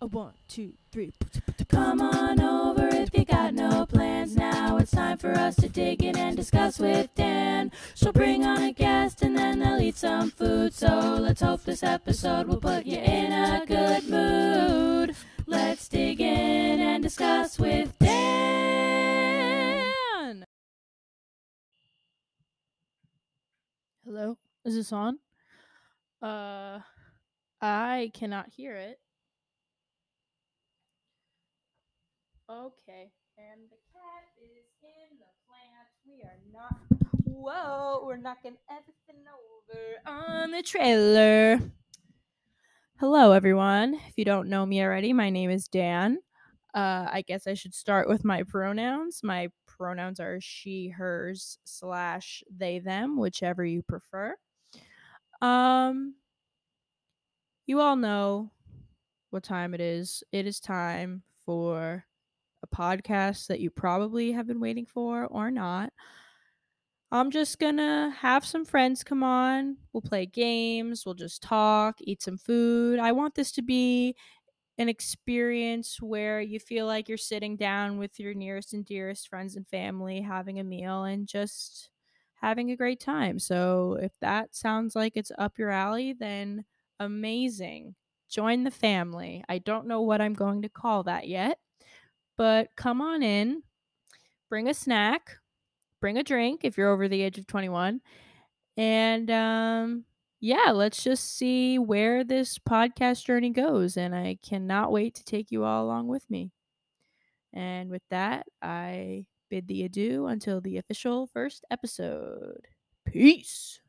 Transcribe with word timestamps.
A 0.00 0.06
one, 0.06 0.34
two, 0.46 0.74
three. 0.92 1.12
Come 1.68 2.00
on 2.00 2.40
over 2.40 2.86
if 2.86 3.12
you 3.12 3.24
got 3.24 3.52
no 3.52 3.84
plans 3.84 4.36
now. 4.36 4.76
It's 4.76 4.92
time 4.92 5.18
for 5.18 5.32
us 5.32 5.56
to 5.56 5.68
dig 5.68 6.04
in 6.04 6.16
and 6.16 6.36
discuss 6.36 6.78
with 6.78 7.12
Dan. 7.16 7.72
She'll 7.96 8.12
bring 8.12 8.46
on 8.46 8.62
a 8.62 8.72
guest 8.72 9.22
and 9.22 9.36
then 9.36 9.58
they'll 9.58 9.80
eat 9.80 9.96
some 9.96 10.30
food. 10.30 10.72
So 10.72 11.16
let's 11.20 11.40
hope 11.40 11.64
this 11.64 11.82
episode 11.82 12.46
will 12.46 12.60
put 12.60 12.86
you 12.86 12.98
in 12.98 13.32
a 13.32 13.66
good 13.66 14.08
mood. 14.08 15.16
Let's 15.48 15.88
dig 15.88 16.20
in 16.20 16.80
and 16.80 17.02
discuss 17.02 17.58
with 17.58 17.92
Dan. 17.98 18.54
Hello, 24.04 24.38
is 24.64 24.76
this 24.76 24.92
on? 24.92 25.18
Uh, 26.22 26.78
I 27.60 28.12
cannot 28.14 28.50
hear 28.50 28.76
it. 28.76 29.00
Okay, 32.50 33.12
and 33.36 33.60
the 33.68 33.76
cat 33.92 34.24
is 34.40 34.64
in 34.82 35.18
the 35.18 35.26
plant. 35.44 35.88
We 36.06 36.22
are 36.22 36.40
not. 36.50 36.78
Whoa, 37.24 38.02
we're 38.06 38.16
knocking 38.16 38.56
everything 38.70 39.22
over 39.28 39.82
on 40.06 40.52
the 40.52 40.62
trailer. 40.62 41.60
Hello, 42.98 43.32
everyone. 43.32 43.96
If 44.08 44.14
you 44.16 44.24
don't 44.24 44.48
know 44.48 44.64
me 44.64 44.82
already, 44.82 45.12
my 45.12 45.28
name 45.28 45.50
is 45.50 45.68
Dan. 45.68 46.20
Uh, 46.74 47.06
I 47.12 47.22
guess 47.28 47.46
I 47.46 47.52
should 47.52 47.74
start 47.74 48.08
with 48.08 48.24
my 48.24 48.44
pronouns. 48.44 49.20
My 49.22 49.50
pronouns 49.66 50.18
are 50.18 50.40
she, 50.40 50.88
hers, 50.88 51.58
slash 51.64 52.42
they, 52.50 52.78
them, 52.78 53.18
whichever 53.18 53.62
you 53.62 53.82
prefer. 53.82 54.34
Um, 55.42 56.14
you 57.66 57.80
all 57.80 57.96
know 57.96 58.52
what 59.28 59.42
time 59.42 59.74
it 59.74 59.82
is. 59.82 60.22
It 60.32 60.46
is 60.46 60.60
time 60.60 61.24
for 61.44 62.06
a 62.62 62.66
podcast 62.66 63.46
that 63.48 63.60
you 63.60 63.70
probably 63.70 64.32
have 64.32 64.46
been 64.46 64.60
waiting 64.60 64.86
for 64.86 65.26
or 65.26 65.50
not. 65.50 65.92
I'm 67.10 67.30
just 67.30 67.58
gonna 67.58 68.14
have 68.18 68.44
some 68.44 68.64
friends 68.64 69.02
come 69.02 69.22
on. 69.22 69.78
We'll 69.92 70.02
play 70.02 70.26
games, 70.26 71.04
we'll 71.06 71.14
just 71.14 71.42
talk, 71.42 71.96
eat 72.00 72.22
some 72.22 72.36
food. 72.38 72.98
I 72.98 73.12
want 73.12 73.34
this 73.34 73.52
to 73.52 73.62
be 73.62 74.14
an 74.78 74.88
experience 74.88 76.00
where 76.00 76.40
you 76.40 76.60
feel 76.60 76.86
like 76.86 77.08
you're 77.08 77.18
sitting 77.18 77.56
down 77.56 77.98
with 77.98 78.20
your 78.20 78.34
nearest 78.34 78.72
and 78.74 78.84
dearest 78.84 79.28
friends 79.28 79.56
and 79.56 79.66
family, 79.68 80.20
having 80.20 80.60
a 80.60 80.64
meal, 80.64 81.04
and 81.04 81.26
just 81.26 81.90
having 82.40 82.70
a 82.70 82.76
great 82.76 83.00
time. 83.00 83.38
So, 83.38 83.98
if 84.00 84.12
that 84.20 84.54
sounds 84.54 84.94
like 84.94 85.14
it's 85.16 85.32
up 85.38 85.58
your 85.58 85.70
alley, 85.70 86.12
then 86.12 86.64
amazing. 87.00 87.96
Join 88.30 88.64
the 88.64 88.70
family. 88.70 89.42
I 89.48 89.58
don't 89.58 89.86
know 89.86 90.02
what 90.02 90.20
I'm 90.20 90.34
going 90.34 90.62
to 90.62 90.68
call 90.68 91.04
that 91.04 91.26
yet, 91.28 91.58
but 92.38 92.70
come 92.76 93.02
on 93.02 93.22
in, 93.22 93.62
bring 94.48 94.68
a 94.68 94.74
snack, 94.74 95.36
bring 96.00 96.16
a 96.16 96.22
drink 96.22 96.60
if 96.62 96.78
you're 96.78 96.92
over 96.92 97.08
the 97.08 97.20
age 97.20 97.36
of 97.36 97.46
21. 97.46 98.00
And 98.76 99.30
um, 99.30 100.04
yeah, 100.40 100.70
let's 100.72 101.02
just 101.02 101.36
see 101.36 101.78
where 101.78 102.22
this 102.22 102.58
podcast 102.58 103.24
journey 103.24 103.50
goes. 103.50 103.96
And 103.96 104.14
I 104.14 104.38
cannot 104.42 104.92
wait 104.92 105.16
to 105.16 105.24
take 105.24 105.50
you 105.50 105.64
all 105.64 105.84
along 105.84 106.06
with 106.06 106.24
me. 106.30 106.52
And 107.52 107.90
with 107.90 108.02
that, 108.10 108.46
I 108.62 109.26
bid 109.50 109.66
thee 109.66 109.84
adieu 109.84 110.26
until 110.26 110.60
the 110.60 110.76
official 110.76 111.26
first 111.26 111.64
episode. 111.70 112.68
Peace. 113.04 113.80